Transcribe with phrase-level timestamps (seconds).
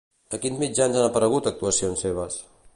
[0.37, 2.43] A quins mitjans han aparegut actuacions seves?